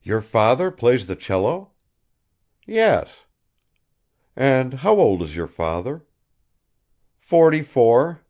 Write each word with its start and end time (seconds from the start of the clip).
"Your 0.00 0.20
father 0.22 0.70
plays 0.70 1.08
the 1.08 1.16
cello?" 1.16 1.72
"Yes." 2.68 3.26
"And 4.36 4.74
how 4.74 4.94
old 4.96 5.22
is 5.22 5.34
your 5.34 5.48
father?" 5.48 6.06
"Forty 7.18 7.64
four." 7.64 8.24